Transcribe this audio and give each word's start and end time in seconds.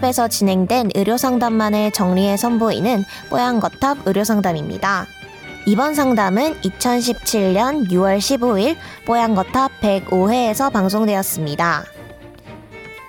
뽀얀거탑에서 0.00 0.28
진행된 0.28 0.90
의료상담만을 0.94 1.92
정리해 1.92 2.36
선보이는 2.36 3.04
뽀얀거탑 3.28 3.98
의료상담입니다. 4.06 5.06
이번 5.66 5.94
상담은 5.94 6.54
2017년 6.60 7.88
6월 7.90 8.18
15일 8.18 8.76
뽀얀거탑 9.06 9.80
105회에서 9.80 10.72
방송되었습니다. 10.72 11.84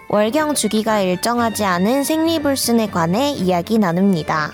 월경 0.10 0.54
주기가 0.54 1.00
일정하지 1.00 1.64
않은 1.64 2.04
생리불순에 2.04 2.88
관해 2.88 3.32
이야기 3.32 3.80
나눕니다. 3.80 4.52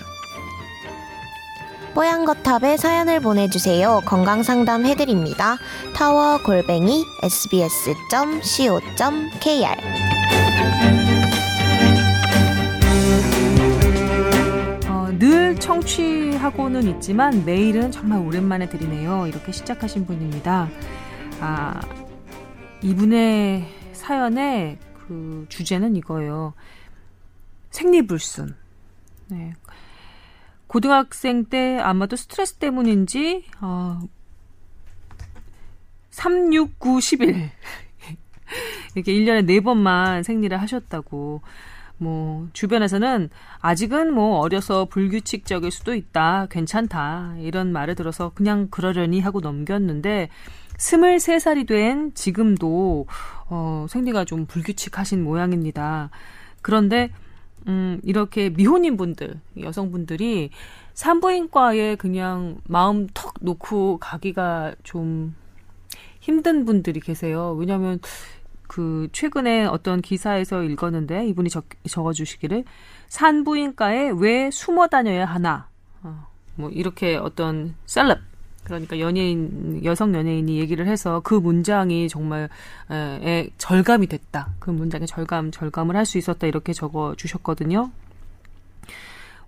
뽀얀거탑에 1.94 2.76
사연을 2.76 3.20
보내주세요. 3.20 4.02
건강상담 4.06 4.86
해드립니다. 4.86 5.56
타워 5.94 6.38
골뱅이 6.44 7.04
sbs.co.kr 7.24 8.38
하고는 16.48 16.88
있지만 16.96 17.44
메일은 17.44 17.90
정말 17.90 18.20
오랜만에 18.20 18.70
드리네요. 18.70 19.26
이렇게 19.26 19.52
시작하신 19.52 20.06
분입니다. 20.06 20.70
아, 21.40 21.80
이분의 22.82 23.66
사연의 23.92 24.78
그 24.94 25.44
주제는 25.50 25.94
이거예요. 25.96 26.54
생리불순. 27.70 28.56
네. 29.28 29.52
고등학생 30.68 31.44
때 31.44 31.78
아마도 31.80 32.16
스트레스 32.16 32.54
때문인지 32.54 33.44
어, 33.60 34.00
3, 36.10 36.54
6, 36.54 36.78
9, 36.78 36.96
10일 36.96 37.50
이렇게 38.96 39.12
1년에 39.12 39.46
4번만 39.46 40.22
생리를 40.22 40.58
하셨다고 40.58 41.42
뭐 41.98 42.48
주변에서는 42.52 43.28
아직은 43.60 44.14
뭐 44.14 44.38
어려서 44.38 44.86
불규칙적일 44.86 45.70
수도 45.70 45.94
있다. 45.94 46.46
괜찮다. 46.50 47.34
이런 47.40 47.72
말을 47.72 47.94
들어서 47.94 48.30
그냥 48.34 48.68
그러려니 48.70 49.20
하고 49.20 49.40
넘겼는데 49.40 50.28
23살이 50.78 51.66
된 51.66 52.14
지금도 52.14 53.06
어 53.50 53.86
생리가 53.88 54.24
좀 54.24 54.46
불규칙하신 54.46 55.24
모양입니다. 55.24 56.10
그런데 56.62 57.10
음, 57.66 58.00
이렇게 58.04 58.50
미혼인 58.50 58.96
분들, 58.96 59.40
여성분들이 59.60 60.50
산부인과에 60.94 61.96
그냥 61.96 62.58
마음 62.64 63.08
턱 63.12 63.34
놓고 63.40 63.98
가기가 63.98 64.74
좀 64.82 65.34
힘든 66.20 66.64
분들이 66.64 67.00
계세요. 67.00 67.54
왜냐하면 67.58 68.00
그 68.68 69.08
최근에 69.12 69.64
어떤 69.64 70.00
기사에서 70.00 70.62
읽었는데 70.62 71.26
이분이 71.26 71.50
적, 71.50 71.64
적어주시기를 71.88 72.64
산부인과에 73.08 74.12
왜 74.16 74.50
숨어 74.52 74.86
다녀야 74.86 75.24
하나, 75.24 75.68
어, 76.02 76.26
뭐 76.54 76.70
이렇게 76.70 77.16
어떤 77.16 77.74
셀럽 77.86 78.20
그러니까 78.64 79.00
연예인 79.00 79.82
여성 79.84 80.14
연예인이 80.14 80.58
얘기를 80.58 80.86
해서 80.86 81.20
그 81.24 81.34
문장이 81.34 82.08
정말 82.08 82.50
에, 82.90 82.94
에 82.94 83.50
절감이 83.56 84.06
됐다. 84.06 84.50
그 84.58 84.70
문장에 84.70 85.06
절감 85.06 85.50
절감을 85.50 85.96
할 85.96 86.04
수 86.04 86.18
있었다 86.18 86.46
이렇게 86.46 86.72
적어 86.72 87.14
주셨거든요. 87.16 87.90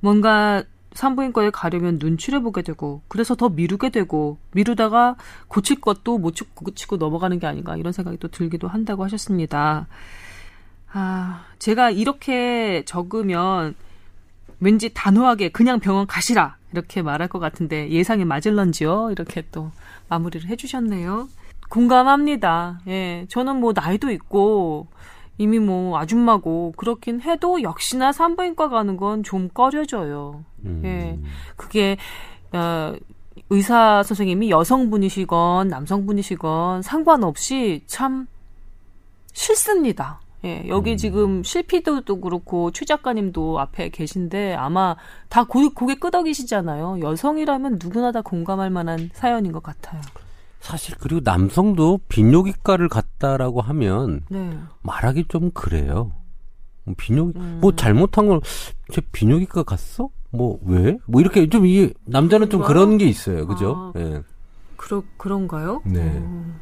뭔가 0.00 0.64
산부인과에 0.94 1.50
가려면 1.50 1.98
눈치를 2.00 2.42
보게 2.42 2.62
되고 2.62 3.02
그래서 3.08 3.34
더 3.36 3.48
미루게 3.48 3.90
되고 3.90 4.38
미루다가 4.52 5.16
고칠 5.48 5.80
것도 5.80 6.18
못 6.18 6.34
고치고 6.54 6.96
넘어가는 6.96 7.38
게 7.38 7.46
아닌가 7.46 7.76
이런 7.76 7.92
생각이 7.92 8.18
또 8.18 8.28
들기도 8.28 8.68
한다고 8.68 9.04
하셨습니다. 9.04 9.86
아, 10.92 11.44
제가 11.58 11.90
이렇게 11.90 12.82
적으면 12.84 13.74
왠지 14.58 14.92
단호하게 14.92 15.50
그냥 15.50 15.78
병원 15.80 16.06
가시라 16.06 16.56
이렇게 16.72 17.02
말할 17.02 17.28
것 17.28 17.38
같은데 17.38 17.88
예상이 17.90 18.24
맞을런지요? 18.24 19.10
이렇게 19.12 19.44
또 19.52 19.70
마무리를 20.08 20.48
해주셨네요. 20.48 21.28
공감합니다. 21.68 22.80
예, 22.88 23.26
저는 23.28 23.56
뭐 23.60 23.72
나이도 23.74 24.10
있고 24.10 24.88
이미 25.38 25.58
뭐 25.60 25.98
아줌마고 25.98 26.74
그렇긴 26.76 27.20
해도 27.22 27.62
역시나 27.62 28.12
산부인과 28.12 28.68
가는 28.68 28.96
건 28.96 29.22
좀 29.22 29.48
꺼려져요. 29.48 30.44
음. 30.64 30.82
예, 30.84 31.18
그게 31.56 31.96
어, 32.52 32.94
의사 33.48 34.02
선생님이 34.02 34.50
여성분이시건 34.50 35.68
남성분이시건 35.68 36.82
상관없이 36.82 37.82
참 37.86 38.26
싫습니다. 39.32 40.20
예, 40.44 40.64
여기 40.68 40.92
음. 40.92 40.96
지금 40.96 41.42
실피드도 41.42 42.20
그렇고 42.20 42.70
최 42.70 42.84
작가님도 42.84 43.60
앞에 43.60 43.90
계신데 43.90 44.54
아마 44.54 44.96
다 45.28 45.44
고, 45.44 45.68
고개 45.74 45.96
끄덕이시잖아요. 45.96 47.00
여성이라면 47.02 47.78
누구나 47.82 48.10
다 48.10 48.22
공감할 48.22 48.70
만한 48.70 49.10
사연인 49.12 49.52
것 49.52 49.62
같아요. 49.62 50.00
사실 50.60 50.94
그리고 50.98 51.20
남성도 51.24 52.00
비뇨기과를 52.08 52.88
갔다라고 52.88 53.60
하면 53.62 54.22
네. 54.28 54.58
말하기 54.82 55.24
좀 55.28 55.50
그래요. 55.52 56.12
뭐 56.84 56.94
비뇨기 56.96 57.38
음. 57.38 57.58
뭐 57.60 57.74
잘못한 57.76 58.26
걸 58.28 58.40
제 58.90 59.00
비뇨기과 59.12 59.62
갔어? 59.62 60.08
뭐 60.32 60.58
왜? 60.64 60.96
뭐 61.06 61.20
이렇게 61.20 61.48
좀 61.48 61.64
이 61.66 61.92
남자는 62.04 62.48
그런가요? 62.48 62.48
좀 62.48 62.62
그런 62.62 62.98
게 62.98 63.06
있어요. 63.06 63.46
그죠? 63.46 63.92
아, 63.94 63.98
예. 63.98 64.22
그러 64.76 65.02
그런가요? 65.16 65.82
네. 65.84 66.00
음. 66.00 66.60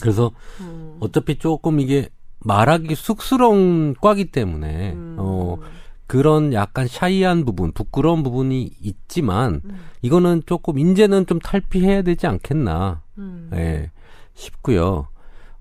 그래서 0.00 0.30
음. 0.60 0.96
어차피 1.00 1.38
조금 1.38 1.80
이게 1.80 2.08
말하기 2.40 2.94
쑥스러운 2.94 3.94
과기 4.00 4.30
때문에 4.30 4.92
음. 4.92 5.16
어 5.18 5.58
그런 6.06 6.52
약간 6.52 6.86
샤이한 6.86 7.44
부분, 7.44 7.72
부끄러운 7.72 8.22
부분이 8.22 8.70
있지만 8.80 9.62
음. 9.64 9.78
이거는 10.02 10.42
조금 10.46 10.78
인제는 10.78 11.26
좀 11.26 11.38
탈피해야 11.38 12.02
되지 12.02 12.26
않겠나 12.26 13.02
음. 13.18 13.50
예, 13.54 13.90
싶고요. 14.34 15.08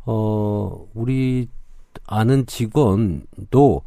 어 0.05 0.85
우리 0.93 1.47
아는 2.07 2.45
직원도 2.45 3.81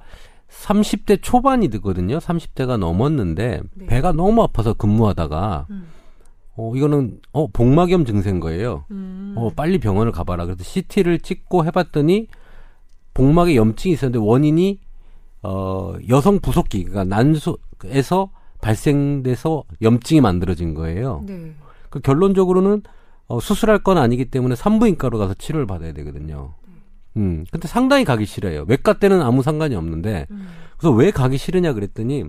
30대 0.50 1.20
초반이 1.22 1.68
되거든요. 1.68 2.18
30대가 2.18 2.78
넘었는데 2.78 3.62
네. 3.74 3.86
배가 3.86 4.12
너무 4.12 4.42
아파서 4.42 4.74
근무하다가 4.74 5.66
음. 5.70 5.86
어 6.56 6.72
이거는 6.74 7.20
어 7.32 7.46
복막염 7.48 8.04
증세인 8.04 8.40
거예요. 8.40 8.84
음. 8.90 9.34
어 9.36 9.50
빨리 9.54 9.78
병원을 9.78 10.12
가봐라. 10.12 10.46
그래서 10.46 10.64
CT를 10.64 11.20
찍고 11.20 11.64
해봤더니 11.66 12.28
복막에 13.14 13.56
염증이 13.56 13.94
있었는데 13.94 14.18
원인이 14.24 14.80
어 15.42 15.94
여성 16.08 16.40
부속기 16.40 16.84
그러니까 16.84 17.04
난소에서 17.04 18.30
발생돼서 18.60 19.64
염증이 19.82 20.20
만들어진 20.20 20.74
거예요. 20.74 21.22
네. 21.26 21.54
그 21.90 22.00
결론적으로는 22.00 22.82
어, 23.28 23.40
수술할 23.40 23.80
건 23.80 23.98
아니기 23.98 24.26
때문에 24.26 24.54
산부인과로 24.54 25.18
가서 25.18 25.34
치료를 25.34 25.66
받아야 25.66 25.92
되거든요. 25.92 26.54
네. 27.16 27.22
음, 27.22 27.44
근데 27.50 27.66
상당히 27.66 28.04
가기 28.04 28.26
싫어요. 28.26 28.64
외과 28.68 28.92
때는 28.94 29.22
아무 29.22 29.42
상관이 29.42 29.74
없는데, 29.74 30.26
음. 30.30 30.48
그래서 30.76 30.94
왜 30.94 31.10
가기 31.10 31.38
싫으냐 31.38 31.72
그랬더니, 31.72 32.24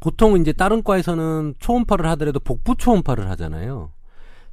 보통 0.00 0.40
이제 0.40 0.52
다른 0.52 0.82
과에서는 0.82 1.54
초음파를 1.58 2.08
하더라도 2.10 2.40
복부 2.40 2.76
초음파를 2.76 3.28
하잖아요. 3.30 3.92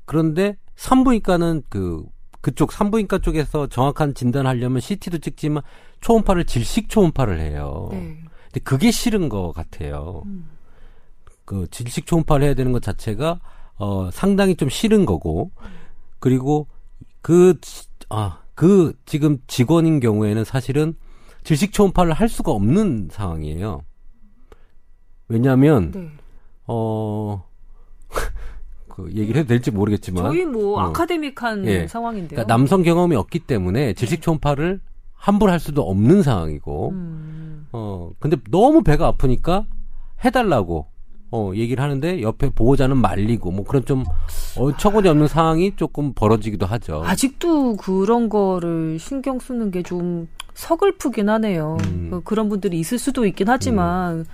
그런데 0.06 0.58
산부인과는 0.76 1.64
그 1.70 2.04
그쪽 2.42 2.72
산부인과 2.72 3.20
쪽에서 3.20 3.68
정확한 3.68 4.14
진단하려면 4.14 4.80
CT도 4.80 5.18
찍지만 5.20 5.64
초음파를 6.02 6.46
질식 6.46 6.90
초음파를 6.90 7.40
해요. 7.40 7.90
네. 7.92 8.20
근데 8.46 8.60
그게 8.64 8.92
싫은 8.92 9.30
것 9.30 9.52
같아요. 9.52 10.24
음. 10.26 10.50
그 11.44 11.68
질식 11.70 12.06
초음파를 12.06 12.46
해야 12.46 12.54
되는 12.54 12.72
것 12.72 12.82
자체가 12.82 13.40
어 13.78 14.10
상당히 14.12 14.56
좀 14.56 14.70
싫은 14.70 15.06
거고 15.06 15.52
그리고 16.20 16.68
그 17.22 17.60
아, 18.10 18.42
그 18.56 18.94
지금 19.06 19.38
직원인 19.48 20.00
경우에는 20.00 20.44
사실은 20.44 20.96
질식 21.44 21.74
초음파를 21.74 22.14
할 22.14 22.28
수가 22.30 22.52
없는 22.52 23.10
상황이에요. 23.12 23.82
왜냐하면 25.28 25.92
네. 25.92 26.10
어 26.68 27.44
그 28.90 29.12
얘기를 29.14 29.40
해도 29.40 29.48
될지 29.50 29.72
모르겠지만 29.72 30.24
저희 30.24 30.46
뭐 30.46 30.80
어. 30.80 30.90
아카데믹한 30.90 31.66
예. 31.66 31.88
상황인데요. 31.88 32.30
그러니까 32.30 32.48
남성 32.54 32.82
경험이 32.82 33.16
없기 33.16 33.40
때문에 33.40 33.94
질식 33.94 34.22
초음파를 34.22 34.80
함부로 35.14 35.52
할 35.52 35.60
수도 35.60 35.88
없는 35.90 36.24
상황이고 36.24 36.90
음. 36.92 37.68
어 37.72 38.12
근데 38.20 38.38
너무 38.50 38.84
배가 38.84 39.08
아프니까 39.08 39.66
해달라고 40.24 40.88
어 41.32 41.52
얘기를 41.56 41.84
하는데 41.84 42.22
옆에 42.22 42.50
보호자는 42.50 42.98
말리고 42.98 43.52
뭐 43.52 43.66
그런 43.66 43.84
좀 43.86 44.04
어처구니 44.58 45.08
없는 45.10 45.28
상황이 45.28 45.76
조금 45.76 46.14
벌어지기도 46.14 46.66
하죠. 46.66 47.04
아직도 47.06 47.78
그런 47.78 48.30
거를 48.30 49.00
신경 49.00 49.40
쓰는 49.40 49.72
게 49.72 49.82
좀 49.82 50.28
서글프긴 50.56 51.30
하네요. 51.30 51.78
음. 51.86 52.08
그 52.10 52.22
그런 52.24 52.50
분들이 52.50 52.80
있을 52.80 52.98
수도 52.98 53.26
있긴 53.26 53.50
하지만 53.50 54.20
음. 54.20 54.26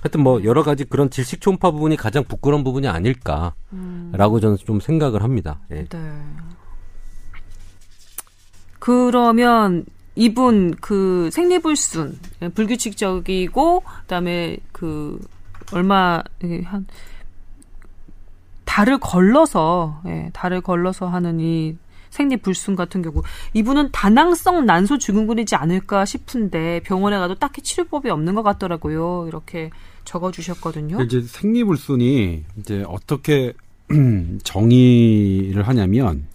하여튼 0.00 0.22
뭐 0.22 0.42
여러 0.44 0.62
가지 0.62 0.84
그런 0.84 1.10
질식 1.10 1.40
초음파 1.40 1.72
부분이 1.72 1.96
가장 1.96 2.22
부끄러운 2.24 2.62
부분이 2.62 2.86
아닐까라고 2.86 3.52
음. 3.72 4.40
저는 4.40 4.56
좀 4.58 4.80
생각을 4.80 5.22
합니다. 5.22 5.60
예. 5.72 5.84
네. 5.84 5.98
그러면 8.78 9.84
이분 10.14 10.74
그 10.80 11.28
생리불순 11.32 12.18
예, 12.42 12.48
불규칙적이고 12.48 13.82
그다음에 14.02 14.58
그 14.72 15.18
얼마 15.72 16.22
예, 16.44 16.60
한 16.62 16.86
달을 18.64 18.98
걸러서 18.98 20.02
예, 20.06 20.30
달을 20.32 20.60
걸러서 20.60 21.08
하는 21.08 21.40
이 21.40 21.76
생리불순 22.10 22.76
같은 22.76 23.02
경우 23.02 23.22
이분은 23.54 23.90
다낭성 23.92 24.66
난소 24.66 24.98
증후군이지 24.98 25.56
않을까 25.56 26.04
싶은데 26.04 26.80
병원에 26.84 27.18
가도 27.18 27.34
딱히 27.34 27.62
치료법이 27.62 28.08
없는 28.10 28.34
것 28.34 28.42
같더라고요. 28.42 29.26
이렇게 29.28 29.70
적어주셨거든요. 30.04 31.02
이제 31.02 31.20
생리불순이 31.20 32.44
이제 32.58 32.84
어떻게 32.86 33.52
정의를 34.42 35.66
하냐면, 35.66 36.26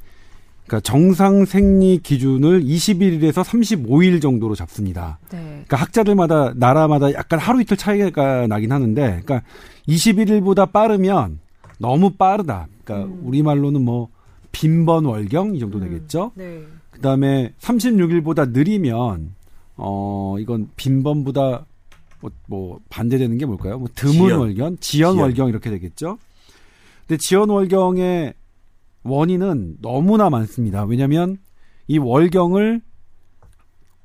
그러니까 0.73 0.79
정상 0.79 1.45
생리 1.45 1.99
기준을 1.99 2.63
21일에서 2.63 3.43
35일 3.43 4.21
정도로 4.21 4.55
잡습니다. 4.55 5.19
네. 5.31 5.37
그러니까 5.37 5.77
학자들마다 5.77 6.53
나라마다 6.55 7.13
약간 7.13 7.37
하루 7.37 7.61
이틀 7.61 7.77
차이가 7.77 8.47
나긴 8.47 8.71
하는데, 8.71 9.21
그러니까 9.23 9.43
21일보다 9.87 10.71
빠르면 10.71 11.39
너무 11.77 12.11
빠르다. 12.11 12.67
그러니까 12.83 13.07
음. 13.07 13.21
우리 13.23 13.43
말로는 13.43 13.83
뭐 13.83 14.09
빈번 14.51 15.05
월경 15.05 15.55
이 15.55 15.59
정도 15.59 15.79
되겠죠. 15.79 16.31
네. 16.33 16.63
그다음에 16.89 17.53
36일보다 17.59 18.51
느리면 18.51 19.35
어 19.75 20.35
이건 20.39 20.69
빈번보다 20.75 21.65
뭐, 22.19 22.31
뭐 22.47 22.79
반대되는 22.89 23.37
게 23.37 23.45
뭘까요? 23.45 23.77
뭐 23.77 23.87
드문 23.93 24.13
지연. 24.13 24.39
월경, 24.39 24.77
지연, 24.79 25.13
지연. 25.13 25.17
월경 25.19 25.49
이렇게 25.49 25.69
되겠죠. 25.69 26.17
근데 27.05 27.17
지연 27.17 27.49
월경의 27.49 28.33
원인은 29.03 29.77
너무나 29.81 30.29
많습니다. 30.29 30.83
왜냐하면 30.85 31.37
이 31.87 31.97
월경을 31.97 32.81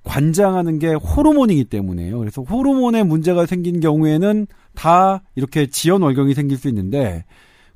관장하는 0.04 0.78
게 0.78 0.94
호르몬이기 0.94 1.64
때문에요. 1.64 2.18
그래서 2.18 2.42
호르몬에 2.42 3.02
문제가 3.02 3.46
생긴 3.46 3.80
경우에는 3.80 4.46
다 4.74 5.22
이렇게 5.34 5.66
지연 5.66 6.02
월경이 6.02 6.34
생길 6.34 6.56
수 6.56 6.68
있는데 6.68 7.24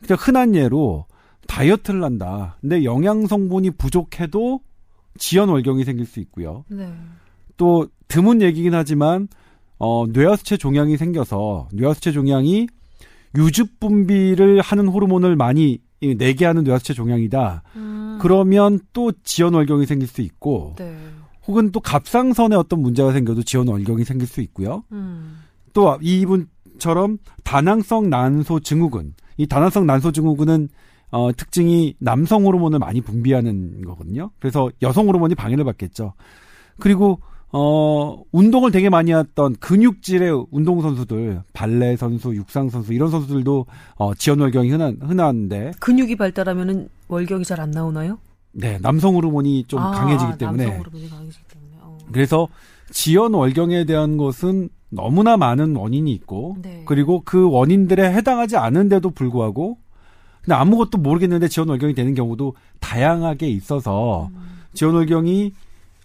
그냥 0.00 0.18
흔한 0.20 0.54
예로 0.54 1.06
다이어트를 1.46 2.02
한다. 2.02 2.56
근데 2.60 2.84
영양 2.84 3.26
성분이 3.26 3.72
부족해도 3.72 4.60
지연 5.18 5.50
월경이 5.50 5.84
생길 5.84 6.06
수 6.06 6.20
있고요. 6.20 6.64
네. 6.68 6.90
또 7.56 7.88
드문 8.08 8.40
얘기긴 8.40 8.74
하지만 8.74 9.28
어 9.78 10.06
뇌하수체 10.06 10.56
종양이 10.56 10.96
생겨서 10.96 11.68
뇌하수체 11.72 12.12
종양이 12.12 12.66
유즙 13.36 13.80
분비를 13.80 14.60
하는 14.60 14.88
호르몬을 14.88 15.36
많이 15.36 15.80
이, 16.02 16.16
내게 16.16 16.44
하는 16.44 16.64
뇌하수체 16.64 16.94
종양이다. 16.94 17.62
음. 17.76 18.18
그러면 18.20 18.80
또 18.92 19.12
지연 19.22 19.54
월경이 19.54 19.86
생길 19.86 20.08
수 20.08 20.20
있고 20.20 20.74
네. 20.76 20.94
혹은 21.46 21.70
또 21.72 21.80
갑상선에 21.80 22.56
어떤 22.56 22.80
문제가 22.80 23.12
생겨도 23.12 23.44
지연 23.44 23.68
월경이 23.68 24.04
생길 24.04 24.26
수 24.26 24.40
있고요. 24.42 24.84
음. 24.92 25.38
또 25.72 25.96
이분처럼 26.02 27.18
다낭성 27.44 28.10
난소 28.10 28.60
증후군. 28.60 29.14
이 29.36 29.46
다낭성 29.46 29.86
난소 29.86 30.12
증후군은 30.12 30.68
어, 31.10 31.30
특징이 31.32 31.94
남성 31.98 32.44
호르몬을 32.46 32.78
많이 32.78 33.00
분비하는 33.00 33.82
거거든요. 33.82 34.30
그래서 34.40 34.70
여성 34.82 35.06
호르몬이 35.08 35.34
방해를 35.34 35.64
받겠죠. 35.64 36.14
그리고 36.78 37.20
어, 37.52 38.22
운동을 38.32 38.70
되게 38.70 38.88
많이 38.88 39.12
했던 39.12 39.54
근육질의 39.56 40.46
운동 40.50 40.80
선수들, 40.80 41.42
발레 41.52 41.96
선수, 41.96 42.34
육상 42.34 42.70
선수 42.70 42.94
이런 42.94 43.10
선수들도 43.10 43.66
어, 43.96 44.14
지연월경이 44.14 44.70
흔한 44.70 44.98
흔한데, 45.02 45.72
근육이 45.78 46.16
발달하면은 46.16 46.88
월경이 47.08 47.44
잘 47.44 47.60
안 47.60 47.70
나오나요? 47.70 48.18
네 48.52 48.78
남성 48.80 49.14
호르몬이 49.14 49.64
좀 49.66 49.80
아, 49.80 49.90
강해지기 49.92 50.38
때문에 50.38 50.64
남성 50.64 50.80
호르몬이 50.80 51.08
강해지기 51.10 51.44
때문에. 51.48 51.70
어. 51.82 51.98
그래서 52.10 52.48
지연 52.90 53.32
월경에 53.34 53.84
대한 53.84 54.16
것은 54.16 54.68
너무나 54.90 55.36
많은 55.38 55.74
원인이 55.76 56.10
있고 56.12 56.56
네. 56.60 56.82
그리고 56.86 57.22
그 57.24 57.48
원인들에 57.50 58.12
해당하지 58.12 58.56
않은데도 58.58 59.10
불구하고 59.10 59.78
근데 60.42 60.54
아무것도 60.54 60.98
모르겠는데 60.98 61.48
지연 61.48 61.68
월경이 61.68 61.94
되는 61.94 62.14
경우도 62.14 62.54
다양하게 62.80 63.48
있어서 63.48 64.28
음. 64.34 64.42
지연 64.74 64.94
월경이 64.94 65.52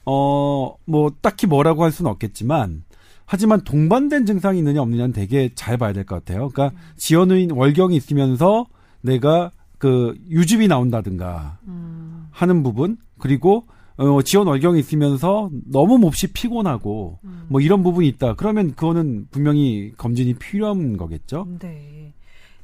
어 0.10 0.76
뭐 0.86 1.12
딱히 1.22 1.48
뭐라고 1.48 1.84
할 1.84 1.92
수는 1.92 2.10
없겠지만 2.12 2.84
하지만 3.26 3.62
동반된 3.62 4.26
증상이 4.26 4.58
있느냐 4.60 4.82
없느냐는 4.82 5.12
되게 5.14 5.50
잘 5.54 5.78
봐야 5.78 5.92
될 5.92 6.06
것 6.06 6.16
같아요. 6.16 6.50
그러니까 6.50 6.76
음. 6.78 6.82
지연의 6.96 7.50
월경이 7.52 7.96
있으면서 7.98 8.66
내가 9.02 9.52
그 9.78 10.16
유즙이 10.30 10.68
나온다든가 10.70 11.58
음. 11.68 12.28
하는 12.32 12.64
부분 12.64 12.98
그리고 13.20 13.66
어, 13.98 14.22
지원 14.22 14.48
월경이 14.48 14.80
있으면서 14.80 15.50
너무 15.70 15.98
몹시 15.98 16.28
피곤하고 16.32 17.20
음. 17.26 17.46
뭐 17.50 17.60
이런 17.60 17.84
부분이 17.84 18.08
있다. 18.08 18.36
그러면 18.36 18.76
그거는 18.76 19.28
분명히 19.32 19.92
검진이 19.98 20.36
필요한 20.36 20.96
거겠죠. 20.98 21.48
네. 21.60 22.14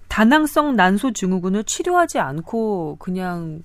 다낭성 0.07 0.75
난소 0.75 1.11
증후군을 1.13 1.63
치료하지 1.63 2.19
않고 2.19 2.97
그냥 2.99 3.39
음, 3.41 3.63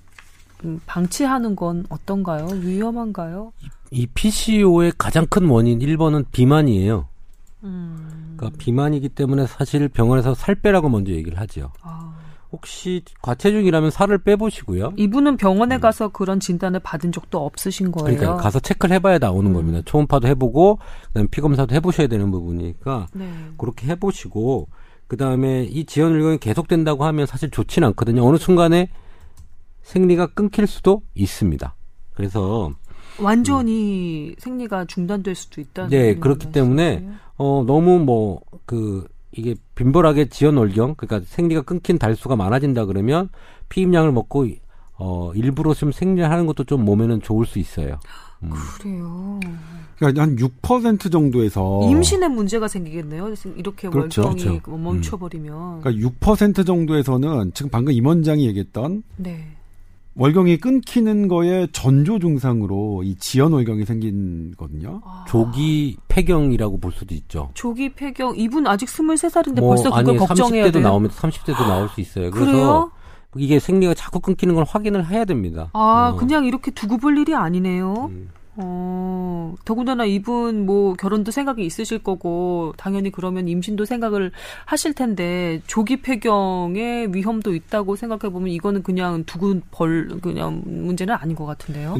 방치하는 0.85 1.55
건 1.55 1.85
어떤가요? 1.89 2.47
위험한가요? 2.47 3.53
이 3.91 4.07
PCO의 4.07 4.93
가장 4.97 5.25
큰 5.27 5.47
원인 5.47 5.79
1번은 5.79 6.25
비만이에요. 6.31 7.07
음. 7.63 8.35
그러니까 8.37 8.57
비만이기 8.57 9.09
때문에 9.09 9.47
사실 9.47 9.87
병원에서 9.89 10.33
살 10.33 10.55
빼라고 10.55 10.89
먼저 10.89 11.11
얘기를 11.11 11.39
하죠. 11.39 11.71
아. 11.81 12.15
혹시 12.51 13.03
과체중이라면 13.21 13.91
살을 13.91 14.19
빼보시고요. 14.19 14.93
이분은 14.97 15.37
병원에 15.37 15.77
가서 15.77 16.07
그런 16.07 16.39
진단을 16.39 16.79
받은 16.79 17.11
적도 17.11 17.45
없으신 17.45 17.91
거예요. 17.91 18.09
음. 18.09 18.17
그러니까 18.17 18.41
가서 18.41 18.59
체크를 18.59 18.95
해봐야 18.95 19.19
나오는 19.19 19.51
음. 19.51 19.53
겁니다. 19.53 19.81
초음파도 19.85 20.27
해보고 20.29 20.79
그다음에 21.07 21.27
피검사도 21.29 21.75
해보셔야 21.75 22.07
되는 22.07 22.31
부분이니까 22.31 23.07
네. 23.13 23.31
그렇게 23.57 23.87
해보시고 23.87 24.67
그 25.07 25.17
다음에 25.17 25.63
이 25.63 25.85
지연율경이 25.85 26.37
계속된다고 26.39 27.05
하면 27.05 27.25
사실 27.25 27.51
좋지는 27.51 27.89
않거든요. 27.89 28.25
어느 28.27 28.37
순간에 28.37 28.89
생리가 29.89 30.27
끊길 30.27 30.67
수도 30.67 31.01
있습니다. 31.15 31.75
그래서 32.13 32.71
완전히 33.19 34.35
생리가 34.37 34.85
중단될 34.85 35.35
수도 35.35 35.61
있다는 35.61 35.89
네, 35.89 36.15
그렇기 36.15 36.51
때문에? 36.51 37.07
어 37.37 37.63
너무 37.65 37.99
뭐 37.99 38.41
그 38.69 39.07
이게 39.31 39.55
빈번하게 39.73 40.29
지연 40.29 40.57
월경 40.57 40.93
그러니까 40.93 41.27
생리가 41.27 41.63
끊긴 41.63 41.97
달수가 41.97 42.35
많아진다 42.35 42.85
그러면 42.85 43.29
피임약을 43.69 44.11
먹고 44.11 44.45
어 44.93 45.31
일부러 45.33 45.73
좀 45.73 45.91
생리하는 45.91 46.45
것도 46.45 46.65
좀 46.65 46.85
몸에는 46.85 47.19
좋을 47.21 47.47
수 47.47 47.57
있어요. 47.57 47.99
음. 48.43 48.51
그래요. 48.77 49.39
그러니까 49.95 50.21
한 50.21 50.35
6% 50.35 51.11
정도에서 51.11 51.81
임신에 51.89 52.27
문제가 52.27 52.67
생기겠네요. 52.67 53.33
이렇게 53.55 53.87
어. 53.87 53.89
그렇죠, 53.89 54.25
월경이 54.25 54.59
그렇죠. 54.59 54.77
멈춰버리면. 54.77 55.81
그러니까 55.81 56.09
6% 56.21 56.63
정도에서는 56.67 57.51
지금 57.55 57.71
방금 57.71 57.91
임원장이 57.91 58.45
얘기했던 58.45 59.01
네. 59.17 59.47
월경이 60.19 60.57
끊기는 60.57 61.29
거에 61.29 61.67
전조 61.71 62.19
증상으로 62.19 63.03
이 63.03 63.15
지연 63.15 63.53
월경이 63.53 63.85
생긴거든요. 63.85 65.01
아. 65.05 65.25
조기 65.29 65.95
폐경이라고 66.09 66.77
볼 66.79 66.91
수도 66.91 67.15
있죠. 67.15 67.51
조기 67.53 67.93
폐경 67.93 68.33
이분 68.35 68.67
아직 68.67 68.87
23살인데 68.89 69.61
뭐 69.61 69.69
벌써 69.69 69.89
그걸 69.89 70.09
아니 70.09 70.17
걱정해야 70.17 70.65
30대도 70.65 70.73
돼요. 70.73 70.83
나오면 70.83 71.09
30대도 71.11 71.65
나올 71.65 71.87
수 71.87 72.01
있어요. 72.01 72.31
그래서 72.31 72.51
그래요? 72.51 72.91
이게 73.37 73.59
생리가 73.59 73.93
자꾸 73.93 74.19
끊기는 74.19 74.53
걸 74.53 74.65
확인을 74.67 75.07
해야 75.07 75.23
됩니다. 75.23 75.69
아, 75.71 76.11
어. 76.13 76.17
그냥 76.17 76.45
이렇게 76.45 76.71
두고 76.71 76.97
볼 76.97 77.17
일이 77.17 77.33
아니네요. 77.33 78.09
음. 78.11 78.29
어, 78.61 79.55
더군다나 79.63 80.03
이분 80.03 80.65
뭐 80.65 80.93
결혼도 80.93 81.31
생각이 81.31 81.65
있으실 81.65 81.99
거고 81.99 82.73
당연히 82.77 83.09
그러면 83.09 83.47
임신도 83.47 83.85
생각을 83.85 84.31
하실 84.65 84.93
텐데 84.93 85.61
조기 85.65 86.01
폐경의 86.01 87.13
위험도 87.15 87.55
있다고 87.55 87.95
생각해 87.95 88.31
보면 88.31 88.49
이거는 88.49 88.83
그냥 88.83 89.23
두고 89.23 89.61
벌 89.71 90.09
그냥 90.21 90.61
문제는 90.65 91.13
아닌 91.15 91.35
것 91.37 91.45
같은데요. 91.45 91.95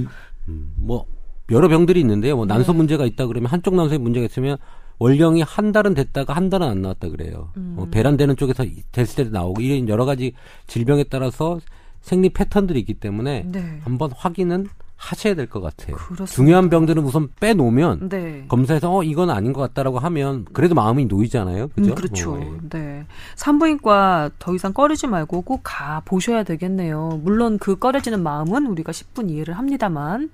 음, 0.50 0.72
뭐 0.76 1.06
여러 1.50 1.70
병들이 1.70 2.00
있는데요. 2.02 2.36
뭐 2.36 2.46
난소 2.46 2.74
네. 2.74 2.78
문제가 2.78 3.06
있다 3.06 3.28
그러면 3.28 3.50
한쪽 3.50 3.76
난소에 3.76 3.98
문제가 3.98 4.26
있으면 4.26 4.58
월경이 5.00 5.42
한 5.44 5.72
달은 5.72 5.94
됐다가 5.94 6.34
한 6.34 6.50
달은 6.50 6.68
안 6.68 6.82
나왔다 6.82 7.08
그래요. 7.08 7.52
음. 7.56 7.74
뭐 7.78 7.88
배란되는 7.90 8.36
쪽에서 8.36 8.66
됐을 8.92 9.24
때도 9.24 9.30
나오고 9.32 9.62
이런 9.62 9.88
여러 9.88 10.04
가지 10.04 10.34
질병에 10.68 11.06
따라서 11.06 11.62
생리 12.02 12.30
패턴들이 12.30 12.80
있기 12.82 12.96
때문에 12.96 13.46
네. 13.48 13.80
한번 13.84 14.12
확인은 14.14 14.68
하셔야 15.02 15.34
될 15.34 15.48
것 15.48 15.62
같아요. 15.62 15.96
그렇습니다. 15.96 16.26
중요한 16.26 16.70
병들은 16.70 17.02
우선 17.04 17.30
빼놓으면 17.40 18.10
네. 18.10 18.44
검사에서 18.50 18.94
어 18.98 19.02
이건 19.04 19.30
아닌 19.30 19.54
것 19.54 19.62
같다라고 19.62 19.98
하면 19.98 20.46
그래도 20.52 20.76
마음이 20.76 21.06
놓이잖아요. 21.06 21.70
그죠? 21.70 21.92
음, 21.92 21.96
그렇죠. 21.96 22.34
어, 22.34 22.42
예. 22.42 22.70
네. 22.70 23.06
산부인과 23.36 24.32
더 24.40 24.54
이상 24.54 24.74
꺼리지 24.74 25.08
말고 25.08 25.42
꼭 25.44 25.62
가 25.64 26.02
보셔야 26.06 26.44
되겠네요. 26.44 27.22
물론 27.24 27.58
그 27.60 27.78
꺼려지는 27.78 28.22
마음은 28.22 28.66
우리가 28.68 28.92
10분 28.92 29.30
이해를 29.30 29.58
합니다만. 29.58 30.30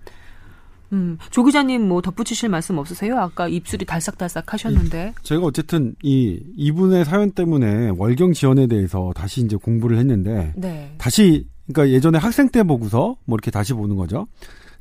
음, 0.94 1.18
조 1.32 1.44
기자님 1.44 1.88
뭐 1.88 2.02
덧붙이실 2.02 2.48
말씀 2.50 2.78
없으세요? 2.78 3.18
아까 3.18 3.48
입술이 3.48 3.86
달싹달싹 3.86 4.54
하셨는데. 4.54 5.14
제가 5.24 5.44
어쨌든 5.46 5.96
이 6.04 6.40
이분의 6.56 7.06
사연 7.06 7.32
때문에 7.32 7.92
월경 7.98 8.34
지연에 8.34 8.68
대해서 8.68 9.12
다시 9.16 9.42
이제 9.42 9.56
공부를 9.56 9.98
했는데 9.98 10.54
네. 10.56 10.94
다시 10.98 11.48
그러니까 11.68 11.94
예전에 11.94 12.18
학생 12.18 12.50
때 12.50 12.64
보고서 12.64 13.16
뭐 13.26 13.36
이렇게 13.36 13.52
다시 13.52 13.74
보는 13.74 13.96
거죠. 13.96 14.28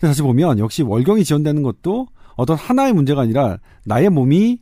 다시 0.00 0.22
보면 0.22 0.58
역시 0.58 0.82
월경이 0.82 1.24
지연되는 1.24 1.62
것도 1.62 2.08
어떤 2.36 2.56
하나의 2.56 2.92
문제가 2.92 3.22
아니라 3.22 3.58
나의 3.84 4.10
몸이 4.10 4.58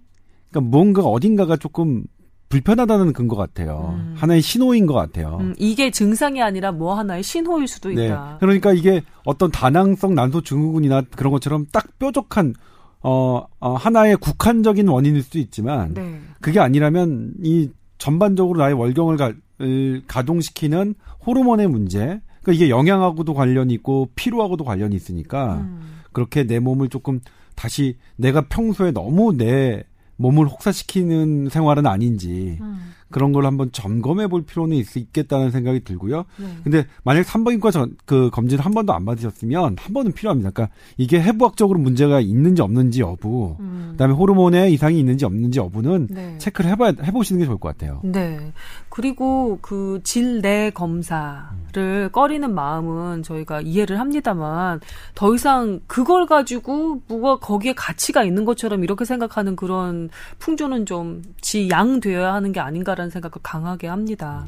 그러니까 0.51 0.71
무언가가 0.71 1.09
어딘가가 1.09 1.57
조금 1.57 2.05
불편하다는 2.49 3.15
근거 3.15 3.35
같아요. 3.35 3.95
음. 3.99 4.15
하나의 4.15 4.43
신호인 4.43 4.85
것 4.85 4.93
같아요. 4.93 5.39
음, 5.41 5.55
이게 5.59 5.91
증상이 5.91 6.43
아니라 6.43 6.71
뭐 6.71 6.95
하나의 6.95 7.23
신호일 7.23 7.67
수도 7.67 7.89
네. 7.89 8.07
있다. 8.07 8.37
그러니까 8.41 8.75
이게 8.75 9.03
어떤 9.25 9.51
다낭성 9.51 10.15
난소 10.15 10.43
증후군이나 10.43 11.03
그런 11.17 11.33
것처럼 11.33 11.65
딱 11.73 11.99
뾰족한 11.99 12.53
어, 13.01 13.43
어, 13.59 13.75
하나의 13.75 14.17
국한적인 14.17 14.87
원인일 14.87 15.23
수도 15.23 15.39
있지만 15.39 15.95
네. 15.95 16.21
그게 16.43 16.61
아니라면 16.61 17.33
이 17.43 17.71
전반적으로 17.97 18.59
나의 18.59 18.75
월경을 18.75 19.17
가, 19.17 19.33
을 19.61 20.03
가동시키는 20.07 20.95
호르몬의 21.27 21.69
문제. 21.69 22.21
그러니까 22.43 22.53
이게 22.53 22.71
영양하고도 22.71 23.35
관련이 23.35 23.73
있고 23.75 24.11
피로하고도 24.15 24.65
관련이 24.65 24.97
있으니까 24.97 25.59
음. 25.59 26.01
그렇게 26.13 26.45
내 26.45 26.59
몸을 26.59 26.89
조금 26.89 27.21
다시 27.55 27.97
내가 28.17 28.43
평소에 28.49 28.91
너무 28.91 29.37
내 29.37 29.85
몸을 30.17 30.47
혹사시키는 30.47 31.49
생활은 31.49 31.87
아닌지 31.87 32.59
음. 32.61 32.93
그런 33.13 33.33
걸 33.33 33.47
한번 33.47 33.71
점검해 33.71 34.27
볼 34.27 34.43
필요는 34.43 34.77
있, 34.77 34.97
있겠다는 34.97 35.51
생각이 35.51 35.85
들고요. 35.85 36.25
네. 36.39 36.47
근데 36.65 36.87
만약 37.05 37.25
산부인과 37.25 37.71
전, 37.71 37.97
그 38.05 38.31
검진을 38.31 38.65
한 38.65 38.73
번도 38.73 38.93
안 38.93 39.05
받으셨으면 39.05 39.77
한 39.79 39.95
번은 39.95 40.13
필요합니다. 40.13 40.51
그러니까 40.51 40.75
이게 40.97 41.21
해부학적으로 41.21 41.79
문제가 41.79 42.21
있는지 42.21 42.63
없는지 42.63 43.01
여부, 43.01 43.57
음. 43.61 43.89
그다음에 43.93 44.15
호르몬에 44.15 44.71
이상이 44.71 44.99
있는지 44.99 45.25
없는지 45.25 45.59
여부는 45.59 46.09
네. 46.11 46.39
체크를 46.39 46.71
해봐야 46.71 46.95
해보시는 47.03 47.41
게 47.41 47.47
좋을 47.47 47.59
것 47.59 47.69
같아요. 47.69 48.01
네. 48.03 48.53
그리고 48.89 49.59
그 49.63 50.01
질내 50.05 50.71
검사를 50.71 52.11
꺼리는 52.13 52.55
마음은 52.55 53.23
저희가 53.23 53.61
이해를 53.61 53.99
합니다만 53.99 54.81
더 55.15 55.35
이상 55.35 55.81
그걸 55.87 56.27
가지고 56.27 57.01
뭐가 57.09 57.39
거기에 57.39 57.73
가치가 57.75 58.25
있는 58.25 58.45
것처럼 58.45 58.85
이렇게 58.85 59.05
생각하는 59.05 59.57
그런 59.57 60.11
풍조는 60.39 60.87
좀 60.87 61.23
지양되어야 61.41 62.33
하는 62.33 62.53
게 62.53 62.61
아닌가라는 62.61 63.02
생각을 63.11 63.35
강하게 63.43 63.89
합니다. 63.89 64.47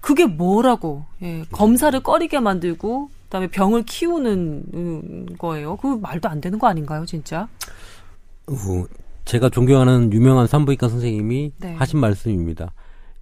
그게 0.00 0.26
뭐라고 0.26 1.04
예, 1.22 1.44
검사를 1.50 1.98
꺼리게 1.98 2.40
만들고 2.40 3.10
그다음에 3.24 3.46
병을 3.48 3.84
키우는 3.84 4.64
음, 4.74 5.26
거예요. 5.38 5.76
그 5.76 5.86
말도 5.86 6.28
안 6.28 6.40
되는 6.40 6.58
거 6.58 6.68
아닌가요, 6.68 7.06
진짜? 7.06 7.48
어, 8.46 8.84
제가 9.24 9.48
존경하는 9.48 10.12
유명한 10.12 10.46
산부인과 10.46 10.88
선생님이 10.88 11.52
네. 11.58 11.74
하신 11.74 11.98
말씀입니다. 11.98 12.72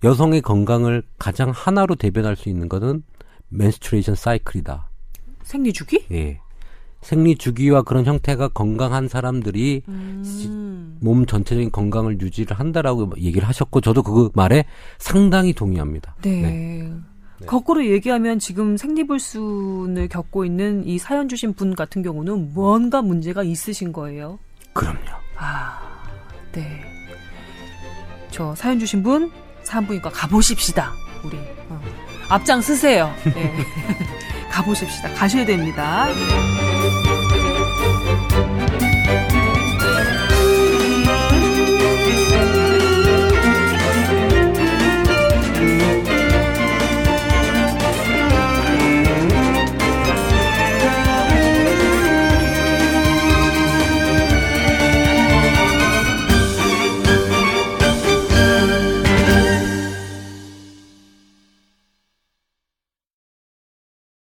여성의 0.04 0.42
건강을 0.42 1.02
가장 1.18 1.50
하나로 1.50 1.94
대변할 1.94 2.34
수 2.36 2.48
있는 2.48 2.68
것은 2.68 3.04
menstruation 3.52 4.16
cycle이다. 4.16 4.88
생리 5.44 5.72
주기? 5.72 6.04
예. 6.10 6.40
생리 7.02 7.36
주기와 7.36 7.82
그런 7.82 8.04
형태가 8.06 8.48
건강한 8.48 9.08
사람들이 9.08 9.82
음. 9.88 10.98
몸 11.00 11.26
전체적인 11.26 11.72
건강을 11.72 12.20
유지를 12.20 12.58
한다라고 12.58 13.10
얘기를 13.18 13.46
하셨고 13.46 13.80
저도 13.80 14.02
그 14.02 14.30
말에 14.34 14.64
상당히 14.98 15.52
동의합니다. 15.52 16.14
네. 16.22 16.90
거꾸로 17.46 17.84
얘기하면 17.84 18.38
지금 18.38 18.76
생리불순을 18.76 20.08
겪고 20.08 20.44
있는 20.44 20.86
이 20.86 20.98
사연 20.98 21.28
주신 21.28 21.54
분 21.54 21.74
같은 21.74 22.02
경우는 22.02 22.54
뭔가 22.54 23.02
문제가 23.02 23.42
있으신 23.42 23.92
거예요. 23.92 24.38
그럼요. 24.72 25.00
아, 25.36 25.80
네. 26.52 26.80
저 28.30 28.54
사연 28.54 28.78
주신 28.78 29.02
분 29.02 29.30
산부인과 29.64 30.10
가보십시다. 30.10 30.92
우리 31.24 31.36
어. 31.68 31.80
앞장 32.28 32.60
쓰세요. 32.60 33.12
네. 33.24 33.52
가보십시다. 34.50 35.12
가셔야 35.14 35.44
됩니다. 35.44 36.06
Thank 38.04 39.46
you. 39.46 39.51